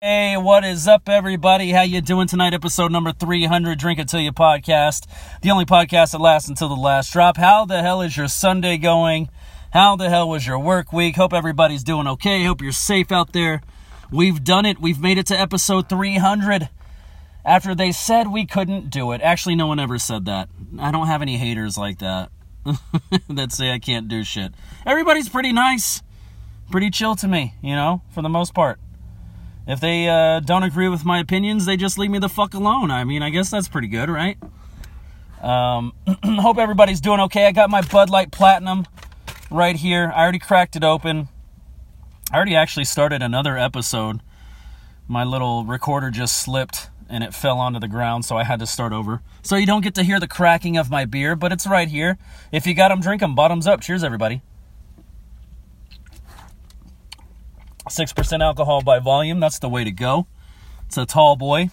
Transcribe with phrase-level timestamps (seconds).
[0.00, 1.72] Hey, what is up, everybody?
[1.72, 2.54] How you doing tonight?
[2.54, 5.08] Episode number 300, Drink It Till You podcast.
[5.42, 7.36] The only podcast that lasts until the last drop.
[7.36, 9.28] How the hell is your Sunday going?
[9.72, 11.16] How the hell was your work week?
[11.16, 12.44] Hope everybody's doing okay.
[12.44, 13.60] Hope you're safe out there.
[14.12, 14.78] We've done it.
[14.78, 16.68] We've made it to episode 300
[17.44, 19.20] after they said we couldn't do it.
[19.20, 20.48] Actually, no one ever said that.
[20.78, 22.30] I don't have any haters like that
[23.28, 24.52] that say I can't do shit.
[24.86, 26.04] Everybody's pretty nice,
[26.70, 28.78] pretty chill to me, you know, for the most part.
[29.68, 32.90] If they uh, don't agree with my opinions, they just leave me the fuck alone.
[32.90, 34.38] I mean, I guess that's pretty good, right?
[35.42, 35.92] Um,
[36.24, 37.46] hope everybody's doing okay.
[37.46, 38.86] I got my Bud Light Platinum
[39.50, 40.10] right here.
[40.16, 41.28] I already cracked it open.
[42.32, 44.20] I already actually started another episode.
[45.06, 48.66] My little recorder just slipped and it fell onto the ground, so I had to
[48.66, 49.20] start over.
[49.42, 52.16] So you don't get to hear the cracking of my beer, but it's right here.
[52.52, 53.34] If you got them, drink them.
[53.34, 53.82] Bottoms up.
[53.82, 54.40] Cheers, everybody.
[57.90, 59.40] 6% alcohol by volume.
[59.40, 60.26] That's the way to go.
[60.86, 61.70] It's a tall boy.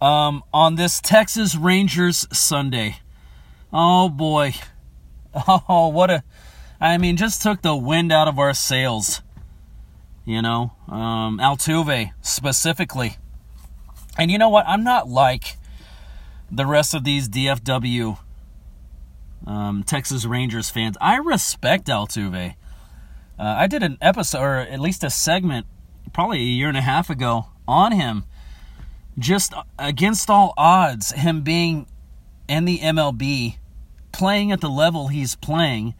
[0.00, 2.96] Um, on this Texas Rangers Sunday.
[3.72, 4.54] Oh boy.
[5.46, 6.24] Oh, what a.
[6.80, 9.22] I mean, just took the wind out of our sails.
[10.24, 13.16] You know, um, Altuve specifically.
[14.18, 14.66] And you know what?
[14.66, 15.56] I'm not like
[16.50, 18.18] the rest of these DFW
[19.46, 20.96] um, Texas Rangers fans.
[21.00, 22.54] I respect Altuve.
[23.40, 25.66] Uh, I did an episode, or at least a segment,
[26.12, 28.24] probably a year and a half ago on him.
[29.18, 31.86] Just against all odds, him being
[32.48, 33.56] in the MLB,
[34.12, 35.94] playing at the level he's playing.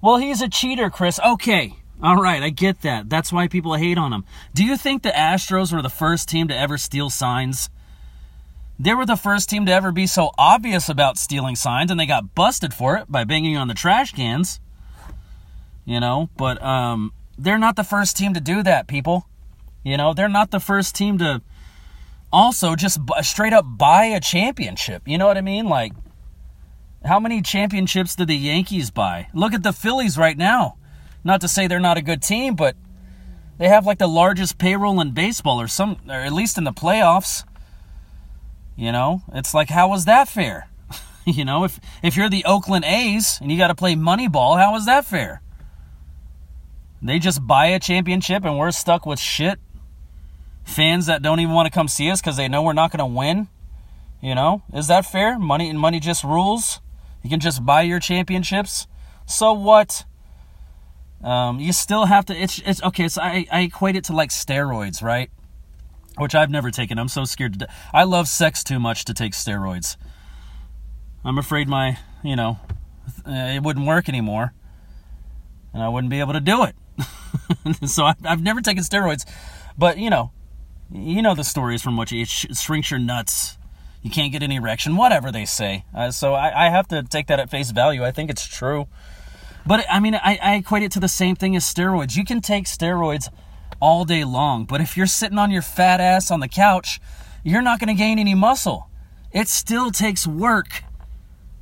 [0.00, 1.18] Well, he's a cheater, Chris.
[1.18, 1.74] Okay.
[2.00, 3.10] All right, I get that.
[3.10, 4.24] That's why people hate on him.
[4.54, 7.70] Do you think the Astros were the first team to ever steal signs?
[8.78, 12.06] They were the first team to ever be so obvious about stealing signs, and they
[12.06, 14.60] got busted for it by banging on the trash cans
[15.84, 19.26] you know, but um, they're not the first team to do that, people.
[19.82, 21.42] You know, they're not the first team to
[22.32, 25.02] also just straight up buy a championship.
[25.06, 25.66] You know what I mean?
[25.66, 25.92] Like,
[27.04, 29.28] how many championships did the Yankees buy?
[29.34, 30.76] Look at the Phillies right now.
[31.22, 32.76] Not to say they're not a good team, but
[33.58, 36.72] they have like the largest payroll in baseball, or some, or at least in the
[36.72, 37.44] playoffs.
[38.76, 40.68] You know, it's like, how was that fair?
[41.24, 44.74] you know, if if you're the Oakland A's and you got to play Moneyball, how
[44.76, 45.40] is that fair?
[47.04, 49.60] They just buy a championship and we're stuck with shit.
[50.64, 52.98] Fans that don't even want to come see us because they know we're not going
[52.98, 53.48] to win.
[54.22, 55.38] You know, is that fair?
[55.38, 56.80] Money and money just rules.
[57.22, 58.86] You can just buy your championships.
[59.26, 60.06] So what?
[61.22, 62.34] Um, you still have to.
[62.34, 63.08] It's it's okay.
[63.08, 65.30] So I I equate it to like steroids, right?
[66.16, 66.98] Which I've never taken.
[66.98, 67.68] I'm so scared to.
[67.92, 69.96] I love sex too much to take steroids.
[71.22, 72.58] I'm afraid my you know
[73.26, 74.54] it wouldn't work anymore,
[75.74, 76.74] and I wouldn't be able to do it.
[77.86, 79.28] so I've, I've never taken steroids,
[79.76, 80.32] but you know,
[80.92, 83.58] you know the stories from which it shrinks your nuts.
[84.02, 85.84] You can't get any erection, whatever they say.
[85.94, 88.04] Uh, so I, I, have to take that at face value.
[88.04, 88.86] I think it's true.
[89.66, 92.14] But I mean, I, I equate it to the same thing as steroids.
[92.16, 93.30] You can take steroids
[93.80, 97.00] all day long, but if you're sitting on your fat ass on the couch,
[97.42, 98.88] you're not going to gain any muscle.
[99.32, 100.84] It still takes work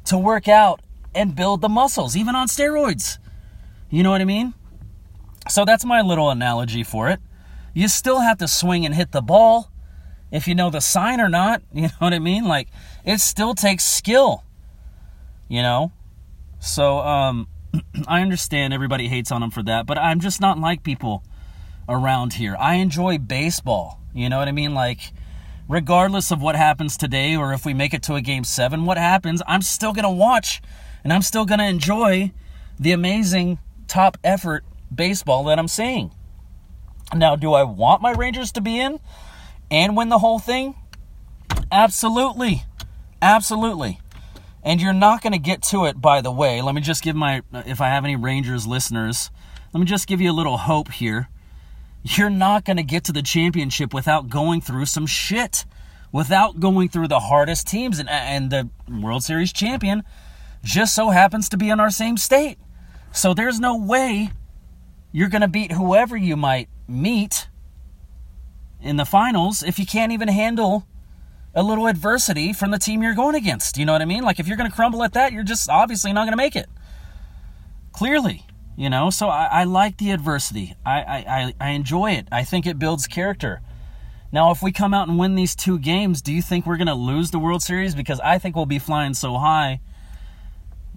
[0.06, 0.82] to work out
[1.14, 3.18] and build the muscles, even on steroids.
[3.88, 4.54] You know what I mean?
[5.48, 7.20] So that's my little analogy for it.
[7.74, 9.70] You still have to swing and hit the ball
[10.30, 11.62] if you know the sign or not.
[11.72, 12.44] You know what I mean?
[12.44, 12.68] Like,
[13.04, 14.44] it still takes skill,
[15.48, 15.92] you know?
[16.60, 17.48] So, um,
[18.08, 21.24] I understand everybody hates on them for that, but I'm just not like people
[21.88, 22.56] around here.
[22.58, 24.00] I enjoy baseball.
[24.14, 24.74] You know what I mean?
[24.74, 25.00] Like,
[25.68, 28.98] regardless of what happens today or if we make it to a game seven, what
[28.98, 30.60] happens, I'm still going to watch
[31.02, 32.32] and I'm still going to enjoy
[32.78, 34.64] the amazing top effort
[34.96, 36.12] baseball that I'm seeing.
[37.14, 38.98] Now, do I want my Rangers to be in
[39.70, 40.74] and win the whole thing?
[41.70, 42.64] Absolutely.
[43.20, 44.00] Absolutely.
[44.62, 46.62] And you're not going to get to it, by the way.
[46.62, 49.30] Let me just give my, if I have any Rangers listeners,
[49.72, 51.28] let me just give you a little hope here.
[52.02, 55.64] You're not going to get to the championship without going through some shit,
[56.10, 57.98] without going through the hardest teams.
[57.98, 60.02] And, and the World Series champion
[60.62, 62.58] just so happens to be in our same state.
[63.12, 64.30] So there's no way
[65.12, 67.48] you're going to beat whoever you might meet
[68.80, 70.86] in the finals if you can't even handle
[71.54, 73.76] a little adversity from the team you're going against.
[73.76, 74.24] You know what I mean?
[74.24, 76.56] Like if you're going to crumble at that, you're just obviously not going to make
[76.56, 76.68] it.
[77.92, 79.10] Clearly, you know.
[79.10, 80.74] So I, I like the adversity.
[80.84, 82.26] I, I I enjoy it.
[82.32, 83.60] I think it builds character.
[84.32, 86.86] Now, if we come out and win these two games, do you think we're going
[86.86, 87.94] to lose the World Series?
[87.94, 89.80] Because I think we'll be flying so high,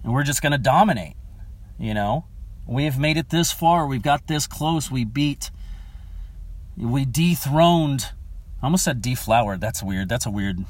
[0.02, 1.16] and we're just going to dominate.
[1.78, 2.24] You know.
[2.66, 3.86] We have made it this far.
[3.86, 4.90] We've got this close.
[4.90, 5.50] We beat
[6.76, 8.10] We dethroned.
[8.60, 9.60] I almost said deflowered.
[9.60, 10.08] That's weird.
[10.08, 10.64] That's a weird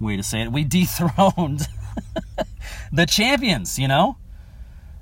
[0.00, 0.52] way to say it.
[0.52, 1.68] We dethroned
[2.92, 4.16] the champions, you know?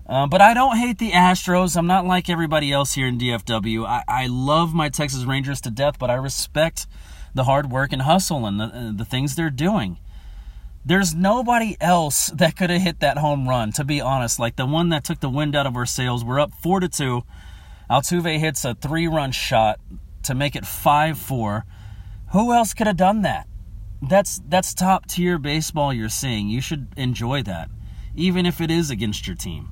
[0.07, 1.77] Uh, but I don't hate the Astros.
[1.77, 3.87] I'm not like everybody else here in DFW.
[3.87, 6.87] I, I love my Texas Rangers to death, but I respect
[7.35, 9.99] the hard work and hustle and the, uh, the things they're doing.
[10.87, 14.39] There's nobody else that could have hit that home run, to be honest.
[14.39, 16.25] Like the one that took the wind out of our sails.
[16.25, 17.23] We're up 4 to 2.
[17.91, 19.81] Altuve hits a three run shot
[20.25, 21.65] to make it 5 4.
[22.33, 23.47] Who else could have done that?
[24.03, 26.49] That's that's top tier baseball you're seeing.
[26.49, 27.71] You should enjoy that,
[28.15, 29.71] even if it is against your team.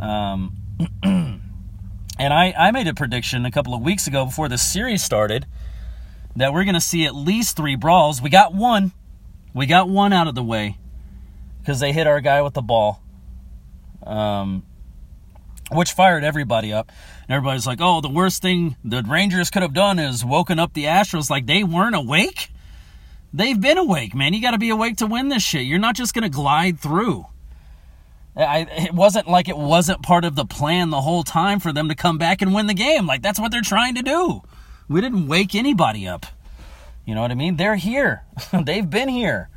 [0.00, 0.56] Um,
[1.04, 1.40] and
[2.18, 5.46] I, I made a prediction a couple of weeks ago before the series started
[6.34, 8.20] that we're going to see at least three brawls.
[8.20, 8.92] We got one.
[9.54, 10.78] We got one out of the way
[11.60, 13.00] because they hit our guy with the ball,
[14.02, 14.64] um,
[15.70, 16.90] which fired everybody up.
[17.26, 20.74] And everybody's like, oh, the worst thing the Rangers could have done is woken up
[20.74, 22.50] the Astros like they weren't awake.
[23.32, 24.34] They've been awake, man.
[24.34, 25.62] You got to be awake to win this shit.
[25.62, 27.26] You're not just going to glide through.
[28.36, 31.88] I, it wasn't like it wasn't part of the plan the whole time for them
[31.88, 33.06] to come back and win the game.
[33.06, 34.42] Like that's what they're trying to do.
[34.88, 36.26] We didn't wake anybody up.
[37.04, 37.56] You know what I mean?
[37.56, 38.24] They're here.
[38.64, 39.48] They've been here.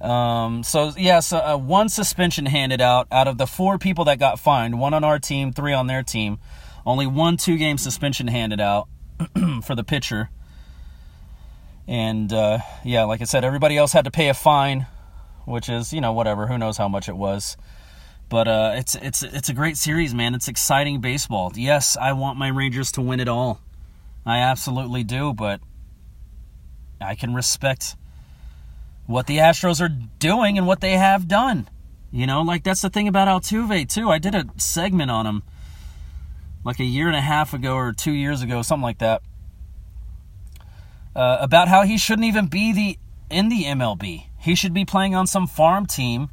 [0.00, 4.18] Um, so yeah, so uh, one suspension handed out out of the four people that
[4.18, 6.38] got fined, one on our team, three on their team.
[6.84, 8.88] Only one two-game suspension handed out
[9.62, 10.30] for the pitcher.
[11.86, 14.86] And uh, yeah, like I said, everybody else had to pay a fine
[15.44, 16.46] which is you know whatever.
[16.46, 17.56] Who knows how much it was.
[18.28, 20.34] But uh, it's it's it's a great series, man.
[20.34, 21.52] It's exciting baseball.
[21.54, 23.60] Yes, I want my Rangers to win it all.
[24.24, 25.60] I absolutely do, but
[27.02, 27.96] I can respect
[29.06, 29.88] what the Astros are
[30.18, 31.68] doing and what they have done.
[32.10, 34.10] You know, like that's the thing about Altuve too.
[34.10, 35.42] I did a segment on him
[36.64, 39.22] like a year and a half ago or two years ago, something like that,
[41.16, 42.98] uh, about how he shouldn't even be the
[43.30, 44.26] in the MLB.
[44.38, 46.28] He should be playing on some farm team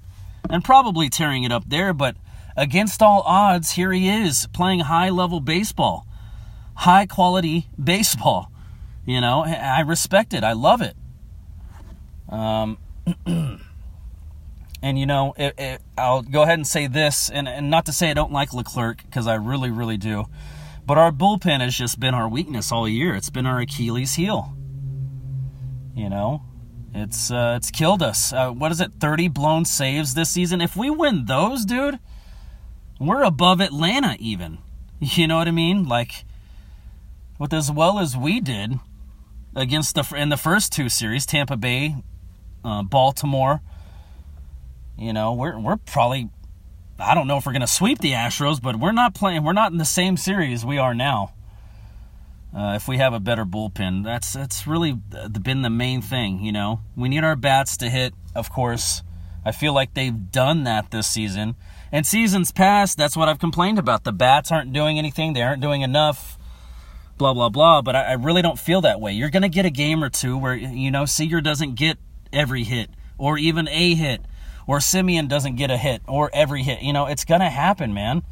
[0.50, 2.16] and probably tearing it up there, but
[2.58, 6.06] against all odds, here he is playing high level baseball,
[6.76, 8.52] high quality baseball.
[9.10, 10.44] You know, I respect it.
[10.44, 10.96] I love it.
[12.32, 12.78] Um,
[13.26, 17.92] and you know, it, it, I'll go ahead and say this, and, and not to
[17.92, 20.26] say I don't like Leclerc because I really, really do,
[20.86, 23.16] but our bullpen has just been our weakness all year.
[23.16, 24.56] It's been our Achilles heel.
[25.96, 26.44] You know,
[26.94, 28.32] it's uh, it's killed us.
[28.32, 28.92] Uh, what is it?
[29.00, 30.62] 30 blown saves this season.
[30.62, 31.98] If we win those, dude,
[33.00, 34.60] we're above Atlanta even.
[35.02, 35.88] You know what I mean?
[35.88, 36.26] Like
[37.40, 38.80] with as well as we did
[39.56, 41.96] against the in the first two series, Tampa Bay,
[42.64, 43.62] uh, Baltimore.
[44.98, 46.30] You know, we're we're probably
[47.00, 49.44] I don't know if we're to sweep the Astros, but we're not playing.
[49.44, 51.34] We're not in the same series we are now.
[52.56, 56.44] Uh, if we have a better bullpen, that's that's really been the main thing.
[56.44, 58.14] You know, we need our bats to hit.
[58.36, 59.04] Of course,
[59.46, 61.56] I feel like they've done that this season.
[61.92, 64.04] And seasons past, that's what I've complained about.
[64.04, 65.34] The bats aren't doing anything.
[65.34, 66.39] They aren't doing enough.
[67.20, 67.84] Blah blah blah.
[67.84, 69.12] But I, I really don't feel that way.
[69.12, 72.00] You're gonna get a game or two where you know Seager doesn't get
[72.34, 72.90] every hit,
[73.20, 74.22] or even a hit,
[74.66, 76.82] or Semien doesn't get a hit, or every hit.
[76.82, 78.24] You know, it's gonna happen, man.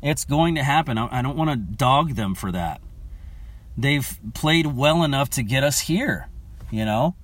[0.00, 0.96] It's going to happen.
[0.96, 2.80] I, I don't want to dog them for that
[3.78, 6.28] they've played well enough to get us here.
[6.70, 7.14] You know,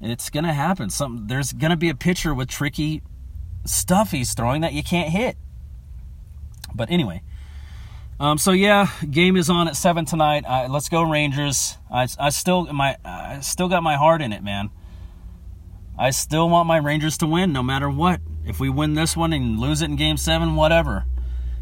[0.00, 0.90] it's gonna happen.
[0.90, 3.02] Some there's gonna be a pitcher with tricky
[3.64, 5.36] stuff he's throwing that you can't hit.
[6.74, 7.22] But anyway,
[8.18, 10.44] um, so yeah, game is on at seven tonight.
[10.46, 11.76] Uh, let's go Rangers.
[11.90, 14.70] I, I still my I still got my heart in it, man.
[15.98, 18.20] I still want my Rangers to win, no matter what.
[18.44, 21.04] If we win this one and lose it in Game Seven, whatever.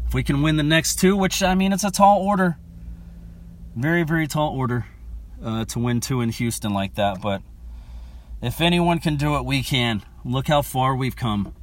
[0.05, 2.57] If we can win the next two, which I mean, it's a tall order
[3.75, 4.85] very, very tall order
[5.43, 7.21] uh, to win two in Houston like that.
[7.21, 7.41] But
[8.41, 10.01] if anyone can do it, we can.
[10.23, 11.53] Look how far we've come.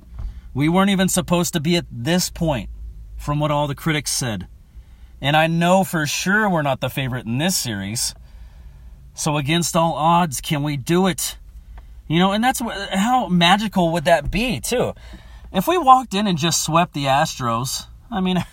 [0.54, 2.68] We weren't even supposed to be at this point
[3.16, 4.46] from what all the critics said.
[5.22, 8.12] And I know for sure we're not the favorite in this series.
[9.14, 11.36] So, against all odds, can we do it?
[12.08, 14.94] You know, and that's what, how magical would that be, too?
[15.52, 18.38] If we walked in and just swept the Astros, I mean,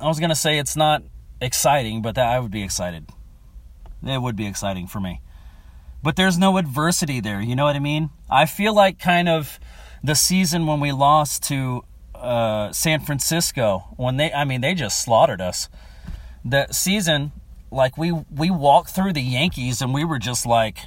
[0.00, 1.02] I was going to say it's not
[1.42, 3.10] exciting, but that I would be excited.
[4.02, 5.20] It would be exciting for me.
[6.02, 8.10] But there's no adversity there, you know what I mean?
[8.30, 9.58] I feel like kind of
[10.02, 11.84] the season when we lost to
[12.24, 15.68] uh, San Francisco, when they, I mean, they just slaughtered us.
[16.44, 17.32] That season,
[17.70, 20.78] like we we walked through the Yankees and we were just like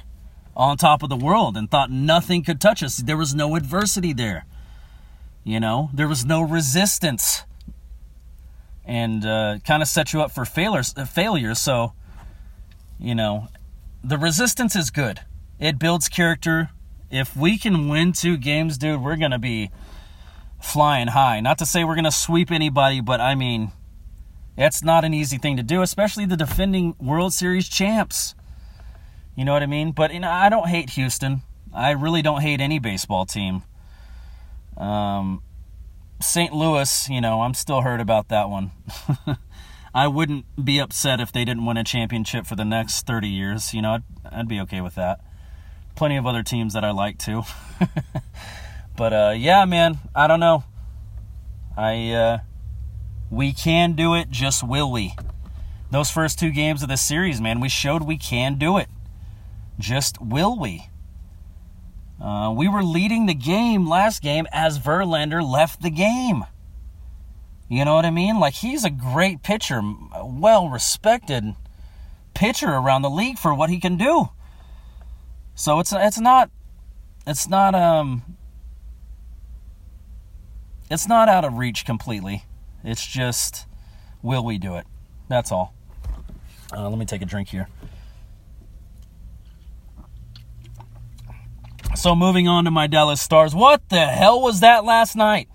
[0.56, 2.96] on top of the world and thought nothing could touch us.
[2.96, 4.44] There was no adversity there.
[5.44, 7.44] You know, there was no resistance
[8.84, 10.94] and uh, kind of set you up for failures.
[11.08, 11.58] Failures.
[11.58, 11.92] So,
[12.98, 13.48] you know,
[14.02, 15.20] the resistance is good.
[15.60, 16.70] It builds character.
[17.10, 19.70] If we can win two games, dude, we're gonna be
[20.60, 21.40] flying high.
[21.40, 23.72] Not to say we're gonna sweep anybody, but I mean,
[24.56, 28.34] it's not an easy thing to do, especially the defending World Series champs.
[29.36, 29.92] You know what I mean?
[29.92, 31.42] But you know, I don't hate Houston.
[31.72, 33.62] I really don't hate any baseball team.
[34.76, 35.42] Um,
[36.20, 36.52] St.
[36.52, 38.72] Louis, you know, I'm still hurt about that one.
[39.94, 43.72] I wouldn't be upset if they didn't win a championship for the next 30 years.
[43.72, 45.20] You know, I'd, I'd be okay with that.
[45.94, 47.42] Plenty of other teams that I like too.
[48.98, 50.64] but uh, yeah, man, I don't know.
[51.76, 52.38] I uh,
[53.30, 54.28] we can do it.
[54.28, 55.14] Just will we?
[55.92, 58.88] Those first two games of the series, man, we showed we can do it.
[59.78, 60.88] Just will we?
[62.20, 66.44] Uh, we were leading the game last game as Verlander left the game.
[67.68, 68.40] You know what I mean?
[68.40, 69.80] Like he's a great pitcher,
[70.24, 71.54] well respected
[72.34, 74.30] pitcher around the league for what he can do.
[75.54, 76.50] So it's it's not
[77.26, 78.37] it's not um
[80.90, 82.44] it's not out of reach completely.
[82.84, 83.66] It's just
[84.22, 84.86] will we do it?
[85.28, 85.74] That's all.
[86.72, 87.68] Uh, let me take a drink here.
[91.94, 93.54] So moving on to my Dallas Stars.
[93.54, 95.48] What the hell was that last night?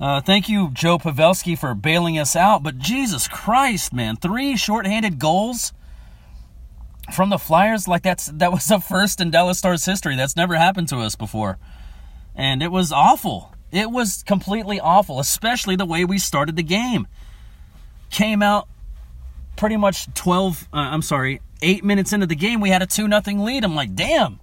[0.00, 2.62] Uh, thank you, Joe Pavelski, for bailing us out.
[2.62, 5.72] But Jesus Christ, man, three shorthanded goals
[7.12, 7.86] from the Flyers.
[7.86, 10.16] Like that's that was the first in Dallas Stars history.
[10.16, 11.58] That's never happened to us before,
[12.34, 13.51] and it was awful.
[13.72, 17.06] It was completely awful, especially the way we started the game.
[18.10, 18.68] Came out
[19.56, 20.68] pretty much twelve.
[20.72, 23.64] Uh, I'm sorry, eight minutes into the game, we had a two nothing lead.
[23.64, 24.38] I'm like, damn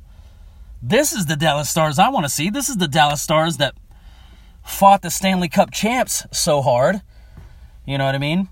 [0.81, 2.49] this is the Dallas Stars I want to see.
[2.49, 3.75] This is the Dallas Stars that
[4.63, 7.01] fought the Stanley Cup champs so hard.
[7.85, 8.49] You know what I mean?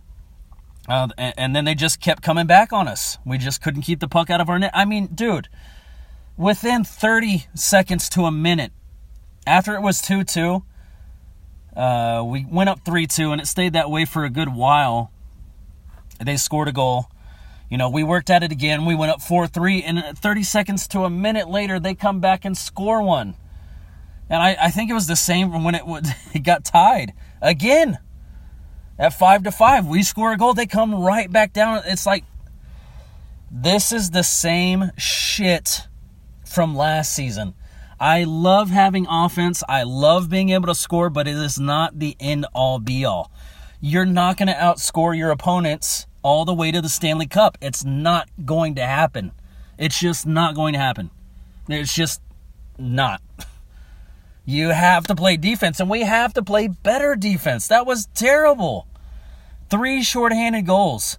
[0.88, 3.17] Uh, and, and, then they just kept coming back on us.
[3.25, 4.72] We just couldn't keep the puck out of our net.
[4.74, 5.50] I mean, dude,
[6.38, 8.72] within 30 seconds to a minute,
[9.46, 10.63] after it was 2 2,
[11.77, 15.12] uh, we went up 3 2, and it stayed that way for a good while.
[16.19, 17.05] They scored a goal.
[17.69, 18.86] You know, we worked at it again.
[18.86, 22.46] We went up 4 3, and 30 seconds to a minute later, they come back
[22.46, 23.36] and score one.
[24.27, 25.84] And I, I think it was the same when it,
[26.34, 28.00] it got tied again
[28.98, 29.86] at 5 to 5.
[29.86, 31.84] We score a goal, they come right back down.
[31.86, 32.24] It's like,
[33.51, 35.88] this is the same shit
[36.43, 37.53] from last season.
[38.00, 39.63] I love having offense.
[39.68, 43.32] I love being able to score, but it is not the end all be all.
[43.82, 47.58] You're not going to outscore your opponents all the way to the Stanley Cup.
[47.62, 49.32] It's not going to happen.
[49.77, 51.10] It's just not going to happen.
[51.68, 52.22] It's just
[52.77, 53.22] not.
[54.50, 57.68] You have to play defense, and we have to play better defense.
[57.68, 58.88] That was terrible.
[59.70, 61.18] Three shorthanded goals.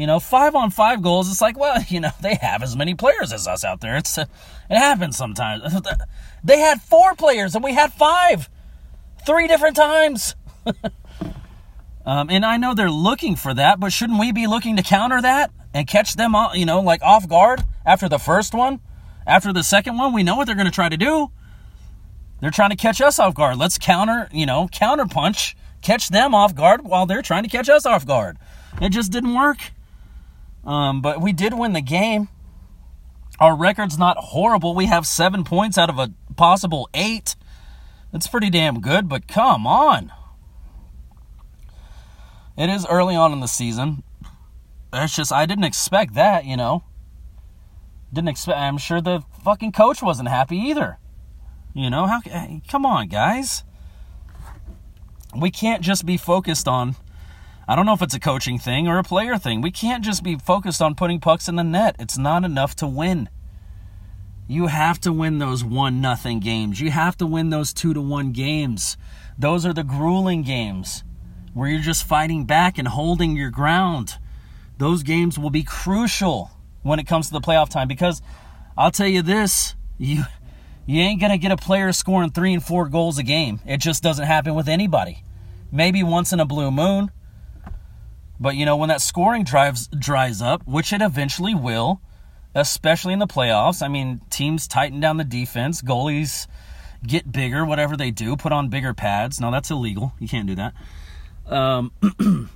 [0.00, 1.30] You know, five on five goals.
[1.30, 3.96] It's like, well, you know, they have as many players as us out there.
[3.96, 4.24] It's uh,
[4.70, 5.62] it happens sometimes.
[6.42, 8.48] They had four players, and we had five,
[9.26, 10.34] three different times.
[12.06, 15.20] Um, and I know they're looking for that, but shouldn't we be looking to counter
[15.20, 18.80] that and catch them, you know, like off guard after the first one?
[19.26, 21.30] After the second one, we know what they're going to try to do.
[22.40, 23.58] They're trying to catch us off guard.
[23.58, 27.68] Let's counter, you know, counter punch, catch them off guard while they're trying to catch
[27.68, 28.38] us off guard.
[28.80, 29.58] It just didn't work.
[30.64, 32.28] Um, but we did win the game.
[33.38, 34.74] Our record's not horrible.
[34.74, 37.36] We have seven points out of a possible eight.
[38.12, 40.12] That's pretty damn good, but come on.
[42.56, 44.02] It is early on in the season.
[44.92, 46.84] It's just I didn't expect that, you know.
[48.12, 48.58] Didn't expect.
[48.58, 50.98] I'm sure the fucking coach wasn't happy either.
[51.72, 52.20] You know how?
[52.68, 53.64] Come on, guys.
[55.34, 56.96] We can't just be focused on.
[57.70, 59.60] I don't know if it's a coaching thing or a player thing.
[59.60, 61.94] We can't just be focused on putting pucks in the net.
[62.00, 63.28] It's not enough to win.
[64.48, 66.80] You have to win those one nothing games.
[66.80, 68.96] You have to win those two to one games.
[69.38, 71.04] Those are the grueling games
[71.54, 74.18] where you're just fighting back and holding your ground.
[74.78, 76.50] Those games will be crucial
[76.82, 78.20] when it comes to the playoff time because
[78.76, 80.24] I'll tell you this, you
[80.86, 83.60] you ain't going to get a player scoring 3 and 4 goals a game.
[83.64, 85.22] It just doesn't happen with anybody.
[85.70, 87.12] Maybe once in a blue moon.
[88.40, 92.00] But you know when that scoring drives dries up, which it eventually will,
[92.54, 93.82] especially in the playoffs.
[93.82, 96.46] I mean, teams tighten down the defense, goalies
[97.06, 99.40] get bigger, whatever they do, put on bigger pads.
[99.40, 100.14] No, that's illegal.
[100.18, 100.74] You can't do that
[101.50, 101.92] um,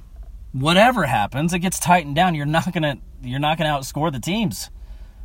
[0.52, 2.34] whatever happens, it gets tightened down.
[2.34, 4.70] You're not gonna you're not gonna outscore the teams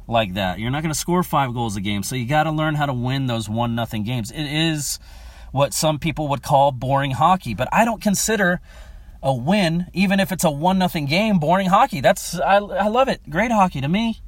[0.07, 0.59] like that.
[0.59, 2.03] You're not gonna score five goals a game.
[2.03, 4.31] So you got to learn how to win those one nothing games.
[4.31, 4.99] It is
[5.51, 7.53] what some people would call boring hockey.
[7.53, 8.59] But I don't consider
[9.21, 12.01] a win, even if it's a one nothing game, boring hockey.
[12.01, 13.21] That's I, I love it.
[13.29, 14.19] Great hockey to me.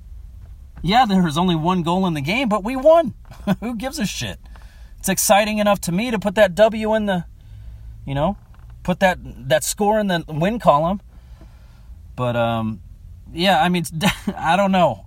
[0.82, 3.14] Yeah, there was only one goal in the game, but we won.
[3.60, 4.40] Who gives a shit?
[5.00, 7.26] It's exciting enough to me to put that W in the,
[8.06, 8.38] you know,
[8.84, 9.20] put that
[9.50, 11.02] that score in the win column.
[12.16, 12.82] But um,
[13.32, 13.86] yeah, I mean,
[14.36, 15.06] I don't know.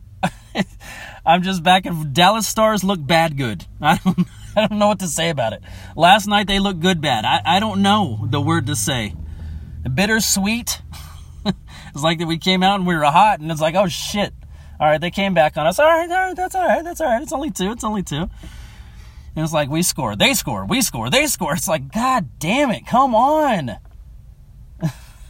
[1.27, 1.87] I'm just back.
[1.87, 3.67] If Dallas Stars look bad, good.
[3.81, 4.27] I don't,
[4.57, 5.63] I don't know what to say about it.
[5.97, 7.25] Last night they looked good, bad.
[7.25, 9.15] I, I don't know the word to say.
[9.93, 10.81] Bittersweet.
[11.47, 14.33] it's like that we came out and we were hot, and it's like, oh shit.
[14.81, 15.79] All right, they came back on us.
[15.79, 17.23] All right, all right, that's all right, that's all right.
[17.23, 17.71] It's only two.
[17.73, 18.29] It's only two.
[19.37, 21.55] And it's like we score, they score, we score, they score.
[21.55, 23.71] It's like, god damn it, come on.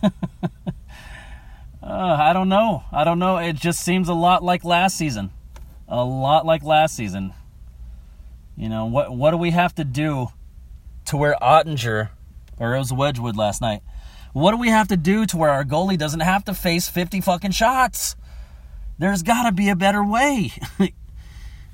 [0.03, 0.11] uh,
[1.83, 2.85] I don't know.
[2.93, 3.39] I don't know.
[3.39, 5.31] It just seems a lot like last season.
[5.89, 7.33] A lot like last season.
[8.57, 10.29] You know, what what do we have to do
[11.07, 12.11] to where Oettinger,
[12.59, 13.83] or it was Wedgewood last night,
[14.35, 17.21] what do we have to do to where our goalie doesn't have to face 50
[17.21, 18.17] fucking shots?
[18.99, 20.53] There's got to be a better way.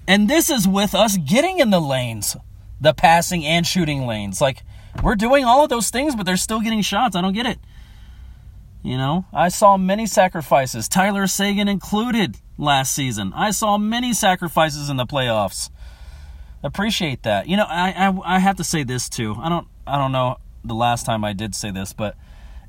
[0.06, 2.36] and this is with us getting in the lanes,
[2.78, 4.42] the passing and shooting lanes.
[4.42, 4.62] Like,
[5.02, 7.16] we're doing all of those things, but they're still getting shots.
[7.16, 7.58] I don't get it.
[8.82, 13.32] You know, I saw many sacrifices, Tyler Seguin included last season.
[13.34, 15.70] I saw many sacrifices in the playoffs.
[16.62, 17.48] Appreciate that.
[17.48, 19.34] You know, I, I I have to say this too.
[19.38, 22.16] I don't I don't know the last time I did say this, but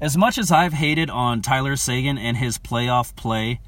[0.01, 3.61] as much as I've hated on Tyler Seguin and his playoff play,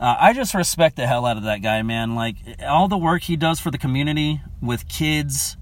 [0.00, 2.16] uh, I just respect the hell out of that guy, man.
[2.16, 2.36] Like
[2.66, 5.56] all the work he does for the community with kids.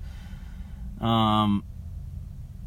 [0.99, 1.62] Um,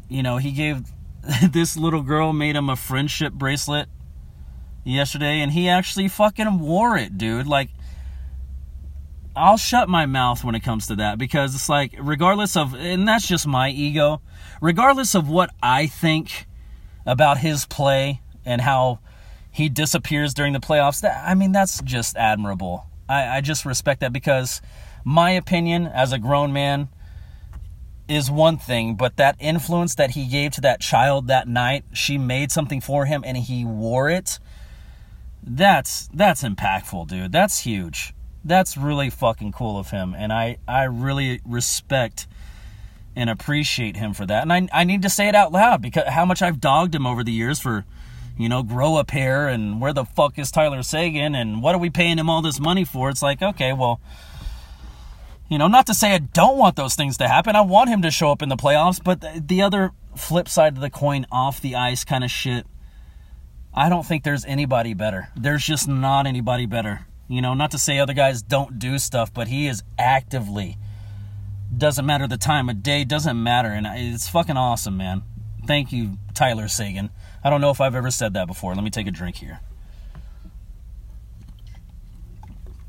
[0.08, 0.84] you know, he gave
[1.50, 3.88] this little girl made him a friendship bracelet
[4.84, 7.48] yesterday, and he actually fucking wore it, dude.
[7.48, 7.70] Like,
[9.34, 13.08] I'll shut my mouth when it comes to that because it's like, regardless of, and
[13.08, 14.20] that's just my ego,
[14.60, 16.46] regardless of what I think
[17.06, 18.98] about his play and how
[19.50, 21.00] he disappears during the playoffs.
[21.02, 22.86] That, I mean, that's just admirable.
[23.08, 24.62] I, I just respect that because
[25.04, 26.88] my opinion as a grown man
[28.08, 32.18] is one thing, but that influence that he gave to that child that night, she
[32.18, 34.38] made something for him and he wore it.
[35.42, 37.32] That's that's impactful, dude.
[37.32, 38.14] That's huge.
[38.44, 42.26] That's really fucking cool of him and I I really respect
[43.14, 44.42] and appreciate him for that.
[44.42, 47.06] And I, I need to say it out loud because how much I've dogged him
[47.06, 47.84] over the years for,
[48.38, 51.78] you know, grow a pair and where the fuck is Tyler Seguin and what are
[51.78, 53.10] we paying him all this money for?
[53.10, 54.00] It's like, okay, well,
[55.48, 57.54] you know, not to say I don't want those things to happen.
[57.56, 60.74] I want him to show up in the playoffs, but the, the other flip side
[60.74, 62.66] of the coin, off the ice kind of shit,
[63.74, 65.28] I don't think there's anybody better.
[65.36, 67.06] There's just not anybody better.
[67.28, 70.76] You know, not to say other guys don't do stuff, but he is actively
[71.76, 73.68] doesn't matter the time of day, doesn't matter.
[73.68, 75.22] And it's fucking awesome, man.
[75.66, 77.10] Thank you, Tyler Seguin.
[77.44, 78.74] I don't know if I've ever said that before.
[78.74, 79.60] Let me take a drink here.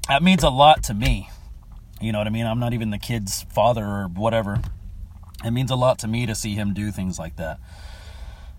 [0.07, 1.29] That means a lot to me.
[2.01, 2.45] You know what I mean?
[2.45, 4.61] I'm not even the kid's father or whatever.
[5.45, 7.59] It means a lot to me to see him do things like that.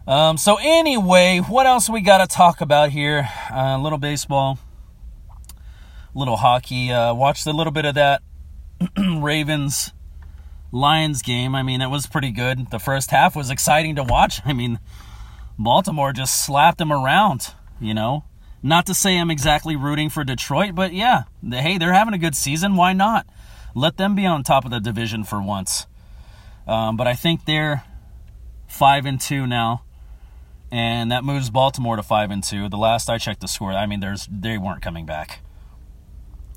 [0.07, 3.29] Um, so anyway, what else we got to talk about here?
[3.51, 4.59] A uh, little baseball,
[6.15, 6.93] little hockey.
[6.93, 8.23] Uh, watched a little bit of that
[8.99, 9.93] Ravens
[10.75, 12.71] Lions game, I mean, it was pretty good.
[12.73, 14.41] The first half was exciting to watch.
[14.45, 14.81] I mean,
[15.57, 18.25] Baltimore just slapped them around, you know.
[18.61, 22.35] Not to say I'm exactly rooting for Detroit, but yeah, hey, they're having a good
[22.35, 22.75] season.
[22.75, 23.27] Why not?
[23.77, 25.87] Let them be on top of the division for once.
[26.67, 27.85] Um, but I think they're
[28.67, 29.85] five and two now,
[30.73, 32.69] and that moves Baltimore to five and two.
[32.69, 35.41] The last I checked the score, I mean, there's they weren't coming back.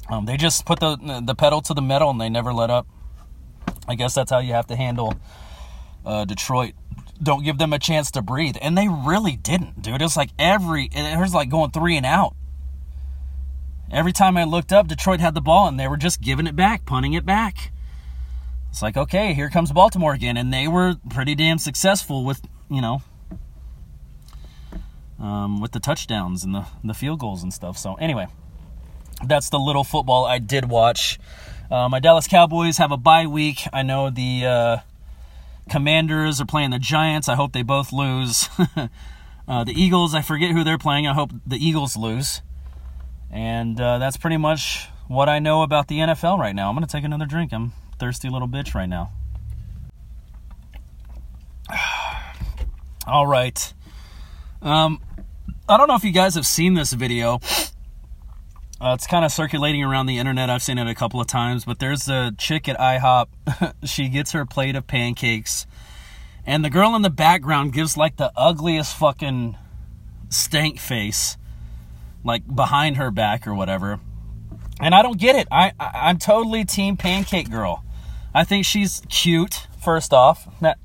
[0.09, 2.87] Um, they just put the the pedal to the metal and they never let up.
[3.87, 5.15] I guess that's how you have to handle
[6.05, 6.73] uh, Detroit.
[7.21, 10.01] Don't give them a chance to breathe, and they really didn't, dude.
[10.01, 12.35] It's like every it was like going three and out.
[13.91, 16.55] Every time I looked up, Detroit had the ball, and they were just giving it
[16.55, 17.71] back, punting it back.
[18.69, 22.81] It's like okay, here comes Baltimore again, and they were pretty damn successful with you
[22.81, 23.01] know
[25.19, 27.77] um, with the touchdowns and the the field goals and stuff.
[27.77, 28.27] So anyway,
[29.25, 31.19] that's the little football I did watch.
[31.69, 33.67] Uh, my Dallas Cowboys have a bye week.
[33.73, 34.77] I know the uh,
[35.69, 37.27] Commanders are playing the Giants.
[37.27, 38.47] I hope they both lose.
[39.47, 41.07] uh, the Eagles, I forget who they're playing.
[41.07, 42.41] I hope the Eagles lose.
[43.29, 46.69] And uh, that's pretty much what I know about the NFL right now.
[46.69, 47.51] I'm going to take another drink.
[47.51, 49.11] I'm thirsty little bitch right now.
[53.07, 53.73] All right.
[54.61, 55.01] Um,
[55.67, 57.41] I don't know if you guys have seen this video
[58.79, 60.51] Uh, it's kind of circulating around the internet.
[60.51, 63.73] I've seen it a couple of times, but there's a chick at IHOP.
[63.83, 65.65] she gets her plate of pancakes,
[66.45, 69.57] and the girl in the background gives like the ugliest fucking
[70.29, 71.37] stank face,
[72.23, 73.99] like behind her back or whatever.
[74.79, 75.47] And I don't get it.
[75.51, 77.83] I, I I'm totally team pancake girl.
[78.31, 79.65] I think she's cute.
[79.83, 80.77] First off, that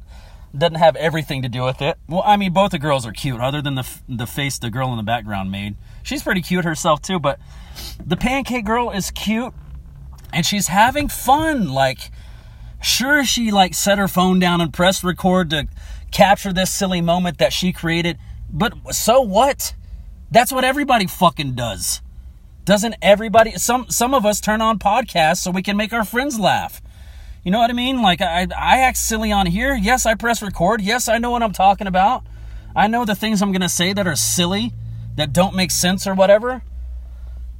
[0.56, 1.98] doesn't have everything to do with it.
[2.08, 4.90] Well, I mean, both the girls are cute, other than the the face the girl
[4.92, 5.76] in the background made.
[6.02, 7.38] She's pretty cute herself too, but
[8.04, 9.54] the pancake girl is cute
[10.32, 11.68] and she's having fun.
[11.68, 12.10] Like,
[12.80, 15.68] sure, she like set her phone down and pressed record to
[16.10, 18.18] capture this silly moment that she created,
[18.50, 19.74] but so what?
[20.30, 22.00] That's what everybody fucking does.
[22.64, 23.52] Doesn't everybody?
[23.52, 26.80] Some some of us turn on podcasts so we can make our friends laugh.
[27.42, 28.00] You know what I mean?
[28.00, 29.74] Like I I act silly on here.
[29.74, 30.80] Yes, I press record.
[30.80, 32.24] Yes, I know what I'm talking about.
[32.76, 34.72] I know the things I'm gonna say that are silly,
[35.16, 36.62] that don't make sense or whatever.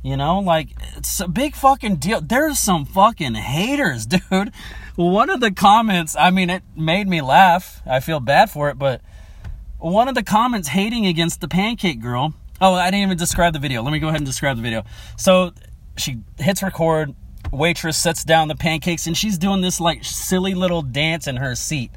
[0.02, 2.20] You know, like it's a big fucking deal.
[2.20, 4.52] There's some fucking haters, dude.
[4.96, 7.80] One of the comments, I mean, it made me laugh.
[7.86, 9.00] I feel bad for it, but
[9.78, 12.34] one of the comments hating against the pancake girl.
[12.60, 13.82] Oh, I didn't even describe the video.
[13.82, 14.84] Let me go ahead and describe the video.
[15.16, 15.52] So
[15.96, 17.14] she hits record.
[17.52, 21.54] Waitress sets down the pancakes and she's doing this like silly little dance in her
[21.54, 21.90] seat,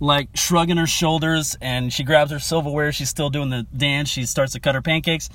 [0.00, 1.56] like shrugging her shoulders.
[1.60, 2.92] And she grabs her silverware.
[2.92, 4.08] She's still doing the dance.
[4.08, 5.28] She starts to cut her pancakes.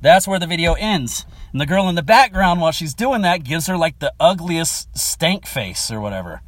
[0.00, 1.26] That's where the video ends.
[1.52, 4.96] And the girl in the background, while she's doing that, gives her like the ugliest
[4.96, 6.42] stank face or whatever.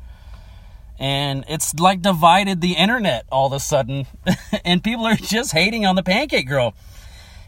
[0.99, 4.07] And it's like divided the internet all of a sudden.
[4.65, 6.75] and people are just hating on the pancake girl.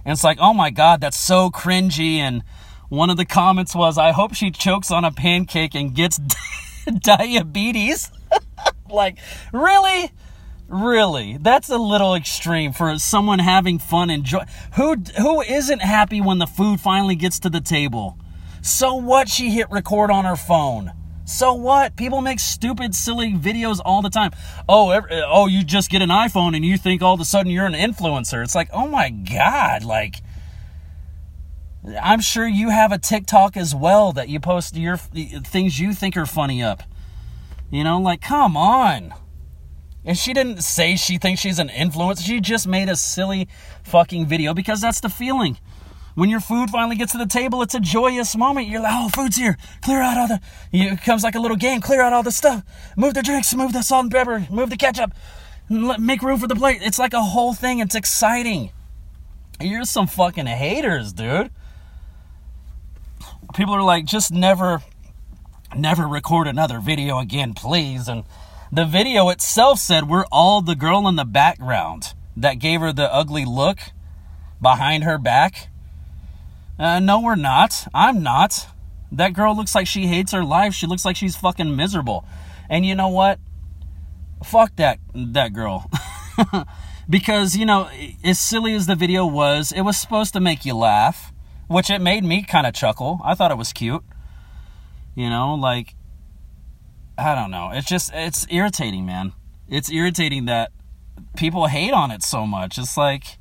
[0.04, 2.16] And it's like, oh my God, that's so cringy.
[2.16, 2.42] And
[2.88, 6.18] one of the comments was, I hope she chokes on a pancake and gets
[7.00, 8.11] diabetes.
[8.90, 9.18] Like,
[9.53, 10.11] really?
[10.68, 14.44] Really, that's a little extreme for someone having fun and joy.
[14.74, 18.16] Who who isn't happy when the food finally gets to the table?
[18.62, 19.29] So what?
[19.29, 20.92] She hit record on her phone.
[21.24, 21.96] So what?
[21.96, 24.31] People make stupid, silly videos all the time.
[24.68, 27.50] Oh, every, oh, you just get an iPhone and you think all of a sudden
[27.50, 28.42] you're an influencer.
[28.42, 30.16] It's like, oh my god, like.
[32.00, 36.16] I'm sure you have a TikTok as well that you post your things you think
[36.16, 36.83] are funny up.
[37.70, 39.14] You know, like, come on.
[40.04, 42.26] And she didn't say she thinks she's an influencer.
[42.26, 43.48] She just made a silly
[43.85, 45.59] fucking video because that's the feeling.
[46.14, 48.66] When your food finally gets to the table, it's a joyous moment.
[48.66, 49.56] You're like, oh, food's here.
[49.83, 50.40] Clear out all the.
[50.72, 51.80] It comes like a little game.
[51.80, 52.64] Clear out all the stuff.
[52.96, 53.54] Move the drinks.
[53.54, 54.46] Move the salt and pepper.
[54.50, 55.12] Move the ketchup.
[55.68, 56.80] Make room for the plate.
[56.83, 57.78] It's like a whole thing.
[57.78, 58.72] It's exciting.
[59.61, 61.50] You're some fucking haters, dude.
[63.54, 64.83] People are like, just never,
[65.76, 68.09] never record another video again, please.
[68.09, 68.24] And
[68.72, 73.12] the video itself said we're all the girl in the background that gave her the
[73.12, 73.78] ugly look
[74.61, 75.68] behind her back.
[76.78, 77.87] Uh, no, we're not.
[77.92, 78.68] I'm not.
[79.12, 80.72] That girl looks like she hates her life.
[80.72, 82.24] She looks like she's fucking miserable.
[82.68, 83.38] And you know what?
[84.44, 85.90] Fuck that that girl.
[87.11, 87.90] because, you know,
[88.24, 91.33] as silly as the video was, it was supposed to make you laugh,
[91.66, 93.20] which it made me kind of chuckle.
[93.24, 94.04] I thought it was cute.
[95.14, 95.94] You know, like
[97.18, 97.70] I don't know.
[97.72, 99.32] It's just it's irritating, man.
[99.68, 100.72] It's irritating that
[101.36, 102.78] people hate on it so much.
[102.78, 103.38] It's like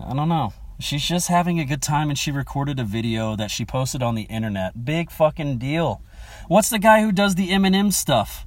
[0.00, 0.52] I don't know.
[0.78, 4.16] She's just having a good time and she recorded a video that she posted on
[4.16, 4.84] the internet.
[4.84, 6.02] Big fucking deal.
[6.48, 8.46] What's the guy who does the Eminem stuff?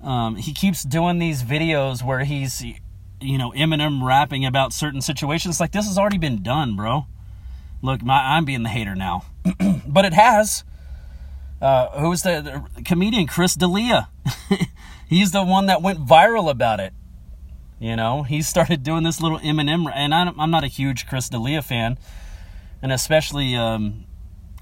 [0.00, 5.58] Um, he keeps doing these videos where he's, you know, Eminem rapping about certain situations.
[5.58, 7.06] Like this has already been done, bro.
[7.82, 9.24] Look, my, I'm being the hater now,
[9.86, 10.64] but it has.
[11.60, 14.08] Uh, who was the, the, comedian Chris D'Elia?
[15.08, 16.92] He's the one that went viral about it.
[17.78, 21.60] You know, he started doing this little Eminem, and I'm not a huge Chris D'Elia
[21.60, 21.98] fan,
[22.80, 24.06] and especially um,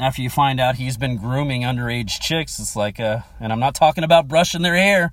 [0.00, 3.77] after you find out he's been grooming underage chicks, it's like, uh, and I'm not
[3.77, 5.12] talking about brushing their hair.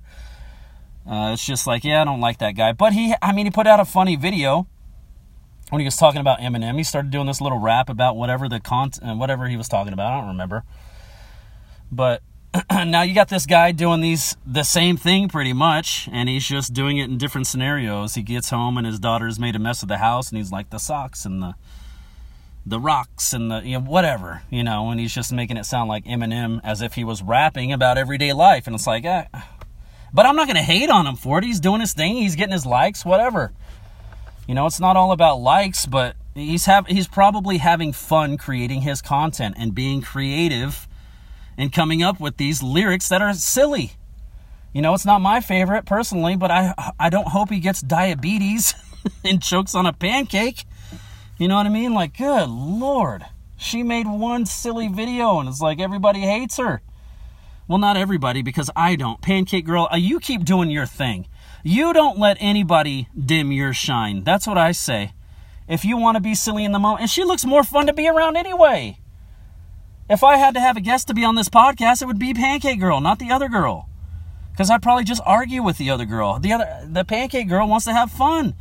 [1.06, 2.72] Uh, it's just like, yeah, I don't like that guy.
[2.72, 4.66] But he, I mean, he put out a funny video
[5.72, 6.76] when he was talking about Eminem.
[6.76, 10.12] He started doing this little rap about whatever the content, whatever he was talking about.
[10.12, 10.64] I don't remember.
[11.90, 12.20] But
[12.70, 16.74] now you got this guy doing these the same thing pretty much, and he's just
[16.74, 18.16] doing it in different scenarios.
[18.16, 20.68] He gets home and his daughter's made a mess of the house, and he's like
[20.68, 21.54] the socks and the
[22.66, 25.88] the rocks and the you know whatever you know, and he's just making it sound
[25.88, 29.24] like Eminem as if he was rapping about everyday life, and it's like, eh.
[30.12, 31.44] but I'm not gonna hate on him for it.
[31.44, 32.16] He's doing his thing.
[32.16, 33.54] He's getting his likes, whatever.
[34.52, 38.82] You know, it's not all about likes, but he's have he's probably having fun creating
[38.82, 40.86] his content and being creative
[41.56, 43.92] and coming up with these lyrics that are silly.
[44.74, 48.74] You know, it's not my favorite personally, but I I don't hope he gets diabetes
[49.24, 50.64] and chokes on a pancake.
[51.38, 51.94] You know what I mean?
[51.94, 53.24] Like, good lord.
[53.56, 56.82] She made one silly video and it's like everybody hates her.
[57.66, 59.22] Well, not everybody because I don't.
[59.22, 61.26] Pancake Girl, uh, you keep doing your thing.
[61.62, 64.24] You don't let anybody dim your shine.
[64.24, 65.12] That's what I say.
[65.68, 67.92] If you want to be silly in the moment, and she looks more fun to
[67.92, 68.98] be around anyway.
[70.10, 72.34] If I had to have a guest to be on this podcast, it would be
[72.34, 73.88] Pancake Girl, not the other girl.
[74.50, 76.38] Because I'd probably just argue with the other girl.
[76.38, 78.54] The other, the Pancake Girl wants to have fun.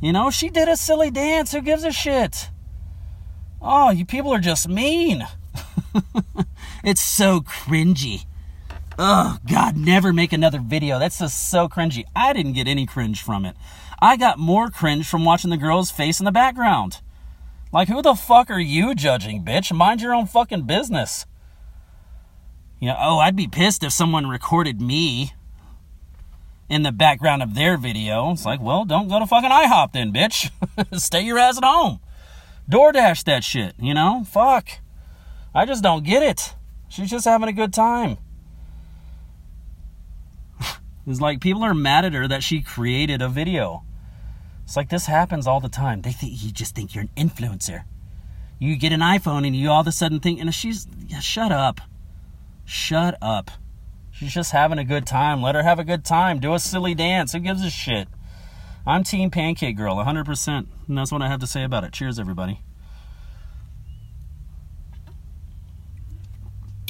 [0.00, 1.52] You know, she did a silly dance.
[1.52, 2.50] Who gives a shit?
[3.60, 5.26] Oh, you people are just mean.
[6.84, 8.24] it's so cringy.
[9.00, 10.98] Oh, God, never make another video.
[10.98, 12.04] That's just so cringy.
[12.16, 13.56] I didn't get any cringe from it.
[14.00, 17.00] I got more cringe from watching the girl's face in the background.
[17.72, 19.72] Like, who the fuck are you judging, bitch?
[19.72, 21.26] Mind your own fucking business.
[22.80, 25.32] You know, oh, I'd be pissed if someone recorded me
[26.68, 28.32] in the background of their video.
[28.32, 30.50] It's like, well, don't go to fucking IHOP then, bitch.
[30.98, 32.00] Stay your ass at home.
[32.68, 34.24] DoorDash that shit, you know?
[34.28, 34.70] Fuck.
[35.54, 36.54] I just don't get it.
[36.88, 38.18] She's just having a good time.
[41.10, 43.82] It's like people are mad at her that she created a video.
[44.64, 46.02] It's like this happens all the time.
[46.02, 47.84] They think you just think you're an influencer.
[48.58, 51.52] You get an iPhone and you all of a sudden think, and she's, yeah, shut
[51.52, 51.80] up.
[52.66, 53.50] Shut up.
[54.10, 55.40] She's just having a good time.
[55.40, 56.40] Let her have a good time.
[56.40, 57.32] Do a silly dance.
[57.32, 58.08] Who gives a shit?
[58.86, 60.66] I'm Team Pancake Girl, 100%.
[60.88, 61.92] And that's what I have to say about it.
[61.92, 62.60] Cheers, everybody.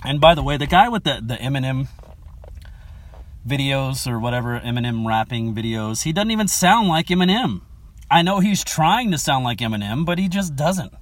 [0.04, 1.88] And by the way, the guy with the, the Eminem
[3.46, 7.62] videos or whatever, Eminem rapping videos, he doesn't even sound like Eminem.
[8.10, 10.92] I know he's trying to sound like Eminem, but he just doesn't.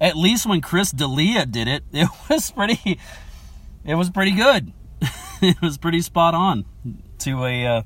[0.00, 2.98] At least when Chris D'Elia did it, it was pretty
[3.84, 4.72] it was pretty good.
[5.42, 6.64] it was pretty spot on
[7.20, 7.82] to a uh,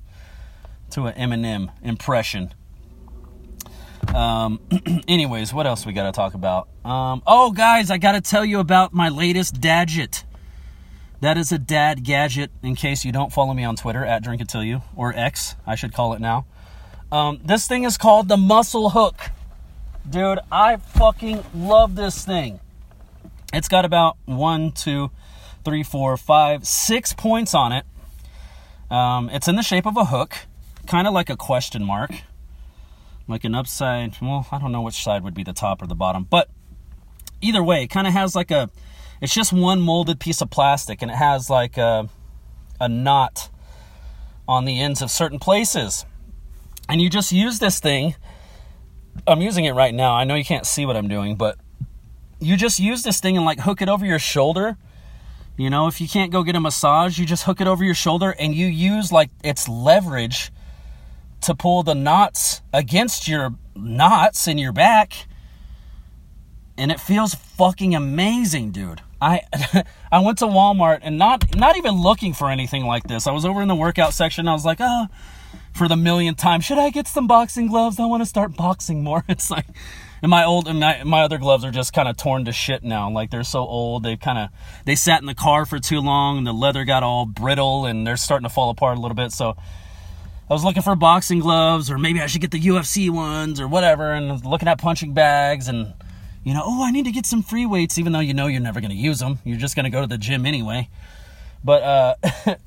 [0.90, 2.55] to an Eminem impression.
[4.14, 4.61] Um,
[5.09, 6.68] anyways, what else we got to talk about?
[6.85, 10.24] Um, oh, guys, I got to tell you about my latest gadget.
[11.20, 12.50] That is a dad gadget.
[12.62, 15.57] In case you don't follow me on Twitter at Drink It Till You or X,
[15.66, 16.46] I should call it now.
[17.11, 19.31] Um, this thing is called the Muscle Hook,
[20.09, 20.38] dude.
[20.52, 22.61] I fucking love this thing.
[23.52, 25.11] It's got about one, two,
[25.64, 27.85] three, four, five, six points on it.
[28.90, 30.37] Um, it's in the shape of a hook,
[30.87, 32.12] kind of like a question mark,
[33.26, 34.16] like an upside.
[34.22, 36.48] Well, I don't know which side would be the top or the bottom, but
[37.40, 38.70] either way, it kind of has like a.
[39.20, 42.09] It's just one molded piece of plastic, and it has like a,
[42.81, 43.50] a knot
[44.46, 46.07] on the ends of certain places.
[46.88, 48.14] And you just use this thing.
[49.26, 50.14] I'm using it right now.
[50.14, 51.59] I know you can't see what I'm doing, but
[52.40, 54.78] you just use this thing and like hook it over your shoulder
[55.59, 57.94] you know, if you can't go get a massage, you just hook it over your
[57.94, 60.52] shoulder and you use like its leverage
[61.40, 65.26] to pull the knots against your knots in your back.
[66.78, 69.02] And it feels fucking amazing, dude.
[69.20, 69.42] I
[70.12, 73.26] I went to Walmart and not not even looking for anything like this.
[73.26, 74.48] I was over in the workout section.
[74.48, 75.08] I was like, oh,
[75.74, 77.98] for the millionth time, should I get some boxing gloves?
[77.98, 79.24] I want to start boxing more.
[79.28, 79.66] It's like
[80.22, 82.82] and my old and my, my other gloves are just kind of torn to shit
[82.82, 83.10] now.
[83.10, 84.02] Like they're so old.
[84.02, 84.50] They kind of
[84.84, 88.06] they sat in the car for too long and the leather got all brittle and
[88.06, 89.32] they're starting to fall apart a little bit.
[89.32, 89.56] So
[90.50, 93.68] I was looking for boxing gloves or maybe I should get the UFC ones or
[93.68, 95.94] whatever and looking at punching bags and
[96.48, 98.61] you know, oh, I need to get some free weights even though you know you're
[98.61, 99.38] never going to use them.
[99.44, 100.88] You're just going to go to the gym anyway.
[101.62, 102.14] But uh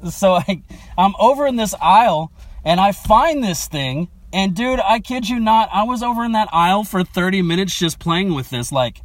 [0.10, 0.62] so I
[0.98, 2.32] I'm over in this aisle
[2.63, 6.32] and I find this thing and dude, I kid you not, I was over in
[6.34, 9.02] that aisle for 30 minutes just playing with this, like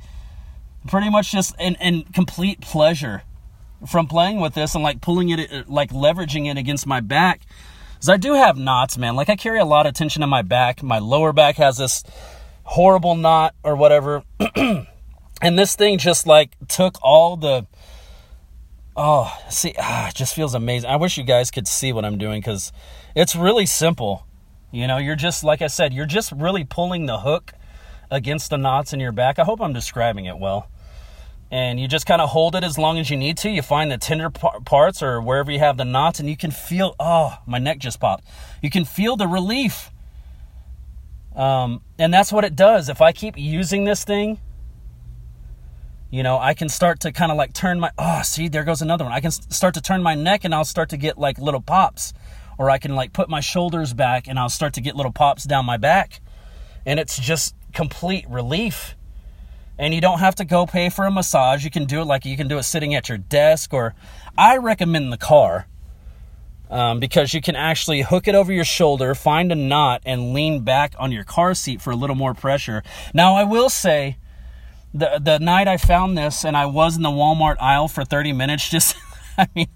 [0.87, 3.23] pretty much just in, in complete pleasure
[3.89, 7.43] from playing with this and like pulling it, like leveraging it against my back.
[7.95, 9.17] Because I do have knots, man.
[9.17, 10.83] Like I carry a lot of tension in my back.
[10.83, 12.05] My lower back has this
[12.67, 14.23] horrible knot or whatever.
[15.41, 17.67] and this thing just like took all the.
[18.99, 20.89] Oh, see, ah, it just feels amazing.
[20.89, 22.73] I wish you guys could see what I'm doing because
[23.15, 24.27] it's really simple.
[24.73, 27.53] You know, you're just, like I said, you're just really pulling the hook
[28.11, 29.39] against the knots in your back.
[29.39, 30.71] I hope I'm describing it well.
[31.51, 33.51] And you just kind of hold it as long as you need to.
[33.51, 36.97] You find the tender parts or wherever you have the knots, and you can feel,
[36.99, 38.25] oh, my neck just popped.
[38.63, 39.91] You can feel the relief.
[41.37, 42.89] Um, and that's what it does.
[42.89, 44.41] If I keep using this thing,
[46.11, 48.81] you know, I can start to kind of like turn my, oh, see, there goes
[48.81, 49.13] another one.
[49.13, 52.15] I can start to turn my neck and I'll start to get like little pops
[52.59, 55.45] or I can like put my shoulders back and I'll start to get little pops
[55.45, 56.21] down my back.
[56.87, 58.97] And it's just complete relief.
[59.79, 61.65] And you don't have to go pay for a massage.
[61.65, 63.95] You can do it like you can do it sitting at your desk, or
[64.39, 65.67] I recommend the car
[66.71, 70.61] um, because you can actually hook it over your shoulder, find a knot, and lean
[70.63, 72.83] back on your car seat for a little more pressure.
[73.15, 74.17] Now, I will say
[74.93, 78.33] the the night I found this and I was in the Walmart aisle for 30
[78.33, 78.97] minutes, just
[79.39, 79.69] I mean,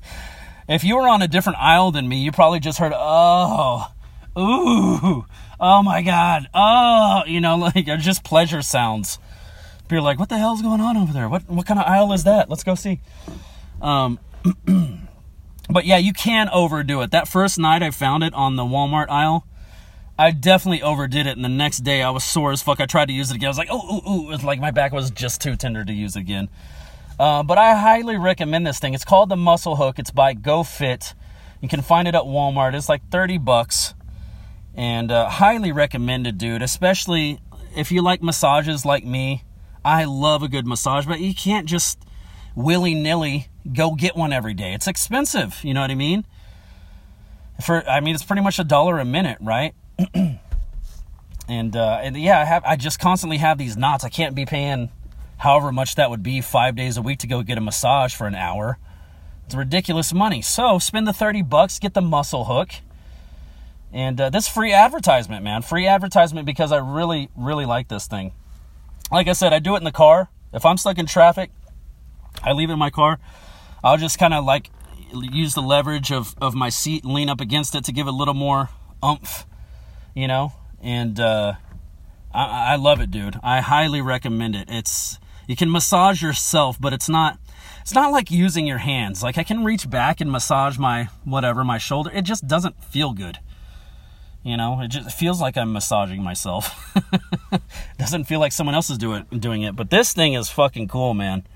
[0.69, 3.93] if you were on a different aisle than me, you probably just heard, oh,
[4.39, 5.27] ooh,
[5.61, 9.19] oh my god, oh, you know, like just pleasure sounds.
[9.91, 11.29] You're like, what the hell's going on over there?
[11.29, 12.49] What what kind of aisle is that?
[12.49, 13.01] Let's go see.
[13.83, 14.21] Um,
[15.73, 17.11] but yeah, you can overdo it.
[17.11, 19.47] That first night I found it on the Walmart aisle,
[20.19, 21.37] I definitely overdid it.
[21.37, 22.81] And the next day I was sore as fuck.
[22.81, 23.47] I tried to use it again.
[23.47, 24.29] I was like, oh, ooh, ooh.
[24.29, 26.49] It was like my back was just too tender to use again.
[27.19, 28.95] Uh, but I highly recommend this thing.
[28.95, 29.99] It's called the Muscle Hook.
[29.99, 31.15] It's by GoFit.
[31.61, 32.75] You can find it at Walmart.
[32.75, 33.95] It's like 30 bucks.
[34.75, 36.63] And uh, highly recommended, dude.
[36.63, 37.41] Especially
[37.77, 39.45] if you like massages like me.
[39.85, 41.99] I love a good massage, but you can't just
[42.55, 44.73] willy nilly go get one every day.
[44.73, 45.59] It's expensive.
[45.63, 46.25] You know what I mean?
[47.65, 49.75] For I mean, it's pretty much a dollar a minute, right?
[51.49, 54.05] and uh, and yeah, I have I just constantly have these knots.
[54.05, 54.91] I can't be paying
[55.39, 58.27] however much that would be five days a week to go get a massage for
[58.27, 58.79] an hour.
[59.47, 60.43] It's ridiculous money.
[60.43, 62.71] So spend the 30 bucks, get the muscle hook.
[63.93, 65.63] And uh, this free advertisement, man.
[65.63, 68.33] Free advertisement because I really, really like this thing.
[69.11, 70.29] Like I said, I do it in the car.
[70.53, 71.51] If I'm stuck in traffic,
[72.43, 73.19] I leave it in my car.
[73.83, 74.71] I'll just kind of like
[75.13, 78.11] use the leverage of, of my seat and lean up against it to give it
[78.11, 78.69] a little more
[79.03, 79.47] umph,
[80.15, 80.53] you know?
[80.83, 81.55] And uh,
[82.33, 83.39] I, I love it, dude.
[83.43, 84.69] I highly recommend it.
[84.71, 87.39] It's you can massage yourself, but it's not
[87.81, 89.23] it's not like using your hands.
[89.23, 92.11] Like I can reach back and massage my whatever, my shoulder.
[92.13, 93.39] It just doesn't feel good.
[94.43, 96.97] You know, it just feels like I'm massaging myself.
[97.99, 99.77] doesn't feel like someone else is doing doing it.
[99.77, 101.47] But this thing is fucking cool, man.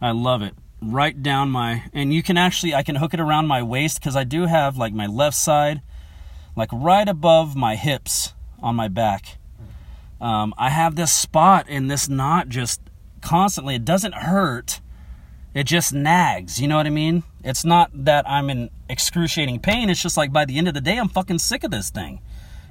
[0.00, 0.54] I love it.
[0.82, 4.16] Right down my and you can actually I can hook it around my waist because
[4.16, 5.80] I do have like my left side,
[6.56, 9.38] like right above my hips on my back.
[10.20, 12.80] Um, I have this spot and this knot just
[13.20, 13.76] constantly.
[13.76, 14.80] It doesn't hurt.
[15.54, 16.60] It just nags.
[16.60, 17.22] You know what I mean?
[17.44, 19.90] It's not that I'm in excruciating pain.
[19.90, 22.20] It's just like by the end of the day, I'm fucking sick of this thing.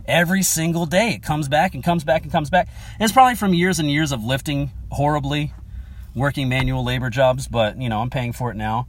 [0.05, 2.67] Every single day, it comes back and comes back and comes back.
[2.99, 5.53] It's probably from years and years of lifting horribly,
[6.15, 8.87] working manual labor jobs, but you know, I'm paying for it now.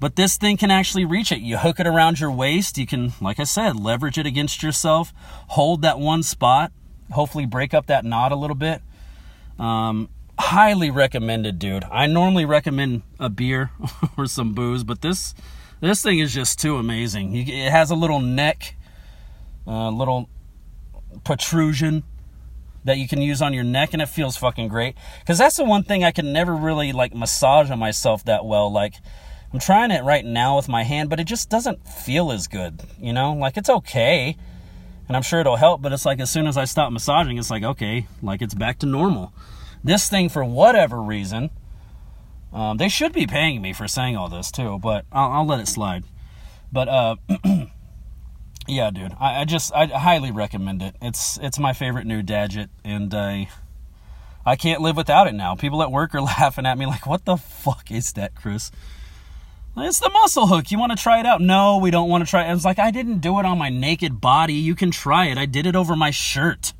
[0.00, 1.40] But this thing can actually reach it.
[1.40, 2.78] You hook it around your waist.
[2.78, 5.12] You can, like I said, leverage it against yourself,
[5.48, 6.70] hold that one spot,
[7.10, 8.80] hopefully break up that knot a little bit.
[9.58, 11.84] Um, highly recommended, dude.
[11.90, 13.72] I normally recommend a beer
[14.16, 15.34] or some booze, but this
[15.80, 17.36] this thing is just too amazing.
[17.36, 18.74] It has a little neck,
[19.66, 20.28] a uh, little
[21.24, 22.02] protrusion
[22.88, 24.96] that you can use on your neck, and it feels fucking great.
[25.20, 28.70] Because that's the one thing I can never really like massage on myself that well.
[28.70, 28.94] Like
[29.52, 32.82] I'm trying it right now with my hand, but it just doesn't feel as good.
[33.00, 34.36] You know, like it's okay.
[35.06, 37.50] And I'm sure it'll help, but it's like as soon as I stop massaging, it's
[37.50, 39.32] like, okay, like it's back to normal.
[39.82, 41.50] This thing, for whatever reason,
[42.52, 45.60] um, they should be paying me for saying all this too, but I'll, I'll let
[45.60, 46.04] it slide.
[46.70, 47.16] But uh,
[48.68, 50.94] yeah, dude, I, I, just I highly recommend it.
[51.00, 53.48] It's it's my favorite new gadget, and I
[54.44, 55.54] I can't live without it now.
[55.54, 58.70] People at work are laughing at me like, "What the fuck is that, Chris?"
[59.76, 60.70] It's the muscle hook.
[60.70, 61.40] You want to try it out?
[61.40, 62.52] No, we don't want to try it.
[62.52, 64.54] It's like I didn't do it on my naked body.
[64.54, 65.38] You can try it.
[65.38, 66.72] I did it over my shirt.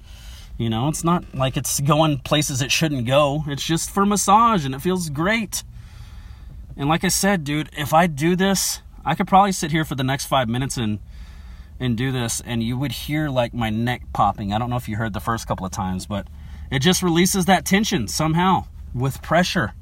[0.57, 3.45] You know, it's not like it's going places it shouldn't go.
[3.47, 5.63] It's just for massage and it feels great.
[6.77, 9.95] And like I said, dude, if I do this, I could probably sit here for
[9.95, 10.99] the next five minutes and
[11.81, 14.53] and do this, and you would hear like my neck popping.
[14.53, 16.27] I don't know if you heard the first couple of times, but
[16.71, 19.75] it just releases that tension somehow with pressure.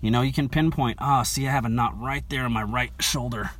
[0.00, 2.52] You know, you can pinpoint, ah, oh, see, I have a knot right there on
[2.52, 3.50] my right shoulder.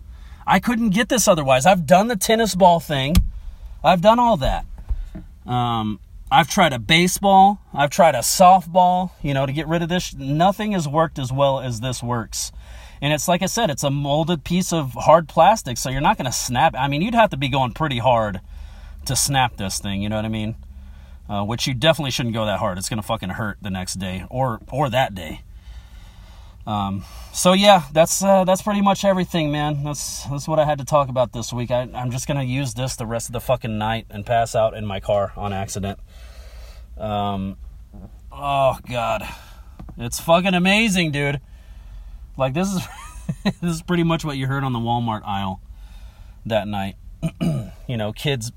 [0.47, 1.67] I couldn't get this otherwise.
[1.67, 3.17] I've done the tennis ball thing.
[3.83, 4.67] I've done all that.
[5.47, 9.89] Um, I've tried a baseball, I've tried a softball, you know, to get rid of
[9.89, 10.15] this.
[10.15, 12.51] Nothing has worked as well as this works.
[13.01, 16.17] And it's like I said, it's a molded piece of hard plastic, so you're not
[16.17, 16.75] going to snap.
[16.77, 18.41] I mean, you'd have to be going pretty hard
[19.07, 20.57] to snap this thing, you know what I mean?
[21.29, 22.79] Uh, which you definitely shouldn't go that hard.
[22.79, 25.43] It's going to fucking hurt the next day or or that day.
[26.67, 29.85] Um, so yeah, that's uh, that's pretty much everything, man.
[29.85, 31.71] That's that's what I had to talk about this week.
[31.71, 34.75] I, I'm just gonna use this the rest of the fucking night and pass out
[34.75, 35.99] in my car on accident.
[36.97, 37.57] Um,
[38.33, 39.29] oh god,
[39.99, 41.40] it's fucking amazing, dude.
[42.37, 42.83] Like this is
[43.61, 45.61] this is pretty much what you heard on the Walmart aisle
[46.47, 46.97] that night.
[47.89, 48.53] you know, kids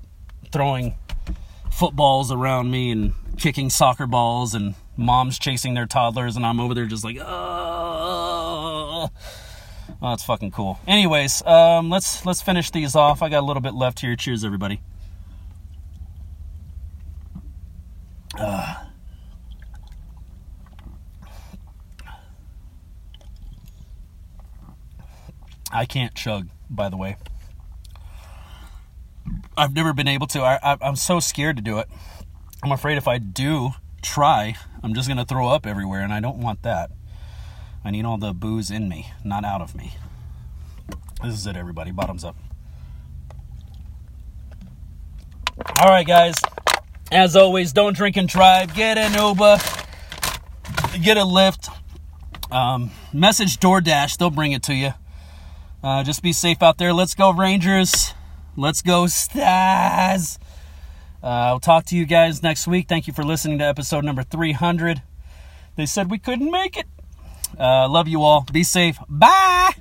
[0.52, 0.96] throwing
[1.70, 6.74] footballs around me and kicking soccer balls and moms chasing their toddlers and I'm over
[6.74, 9.08] there just like oh,
[10.02, 10.80] oh it's fucking cool.
[10.86, 13.22] Anyways, um, let's let's finish these off.
[13.22, 14.16] I got a little bit left here.
[14.16, 14.80] Cheers, everybody.
[18.38, 18.74] Uh,
[25.78, 27.18] I can't chug, by the way.
[29.56, 30.40] I've never been able to.
[30.40, 31.86] I, I, I'm so scared to do it.
[32.64, 33.70] I'm afraid if I do
[34.02, 36.90] try, I'm just going to throw up everywhere, and I don't want that.
[37.84, 39.94] I need all the booze in me, not out of me.
[41.22, 41.92] This is it, everybody.
[41.92, 42.34] Bottoms up.
[45.80, 46.34] All right, guys.
[47.12, 48.74] As always, don't drink and drive.
[48.74, 49.58] Get an Uber.
[51.00, 51.72] Get a Lyft.
[52.50, 54.18] Um, message DoorDash.
[54.18, 54.94] They'll bring it to you.
[55.82, 56.92] Uh, just be safe out there.
[56.92, 58.14] Let's go, Rangers.
[58.56, 60.38] Let's go, Stars.
[61.22, 62.88] Uh, I'll talk to you guys next week.
[62.88, 65.02] Thank you for listening to episode number 300.
[65.76, 66.86] They said we couldn't make it.
[67.58, 68.44] Uh, love you all.
[68.52, 68.98] Be safe.
[69.08, 69.72] Bye.